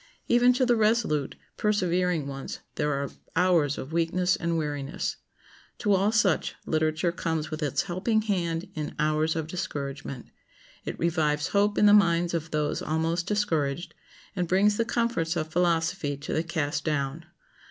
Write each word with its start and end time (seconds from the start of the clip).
Even 0.27 0.51
to 0.53 0.65
the 0.65 0.75
resolute, 0.75 1.35
persevering 1.57 2.25
ones 2.25 2.57
there 2.73 2.91
are 2.91 3.11
hours 3.35 3.77
of 3.77 3.93
weakness 3.93 4.35
and 4.35 4.57
weariness. 4.57 5.17
To 5.77 5.93
all 5.93 6.11
such 6.11 6.55
literature 6.65 7.11
comes 7.11 7.51
with 7.51 7.61
its 7.61 7.83
helping 7.83 8.23
hand 8.23 8.67
in 8.73 8.95
hours 8.97 9.35
of 9.35 9.45
discouragement. 9.45 10.31
It 10.85 10.97
revives 10.97 11.49
hope 11.49 11.77
in 11.77 11.85
the 11.85 11.93
minds 11.93 12.33
of 12.33 12.49
those 12.49 12.81
almost 12.81 13.27
discouraged, 13.27 13.93
and 14.35 14.47
brings 14.47 14.77
the 14.77 14.85
comforts 14.85 15.35
of 15.35 15.49
philosophy 15.51 16.17
to 16.17 16.33
the 16.33 16.41
cast 16.41 16.83
down. 16.83 17.27